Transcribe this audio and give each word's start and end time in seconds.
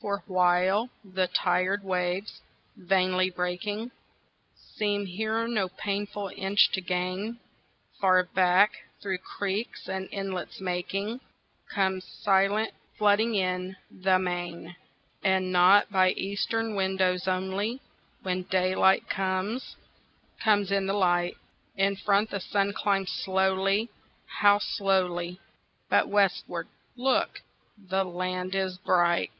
For 0.00 0.22
while 0.28 0.90
the 1.02 1.26
tired 1.26 1.82
waves, 1.82 2.40
vainly 2.76 3.30
breaking, 3.30 3.90
Seem 4.76 5.06
here 5.06 5.48
no 5.48 5.70
painful 5.70 6.30
inch 6.36 6.70
to 6.74 6.80
gain, 6.80 7.40
Far 8.00 8.22
back, 8.32 8.70
through 9.02 9.18
creeks 9.18 9.88
and 9.88 10.08
inlets 10.12 10.60
making, 10.60 11.18
Comes 11.74 12.04
silent, 12.04 12.70
flooding 12.96 13.34
in, 13.34 13.74
the 13.90 14.20
main. 14.20 14.76
And 15.24 15.50
not 15.50 15.90
by 15.90 16.12
eastern 16.12 16.76
windows 16.76 17.26
only, 17.26 17.80
When 18.22 18.42
daylight 18.44 19.10
comes, 19.10 19.74
comes 20.40 20.70
in 20.70 20.86
the 20.86 20.94
light; 20.94 21.36
In 21.76 21.96
front 21.96 22.30
the 22.30 22.38
sun 22.38 22.72
climbs 22.72 23.10
slow, 23.10 23.88
how 24.40 24.60
slowly! 24.60 25.40
But 25.90 26.06
westward, 26.08 26.68
look, 26.94 27.42
the 27.76 28.04
land 28.04 28.54
is 28.54 28.78
bright! 28.78 29.32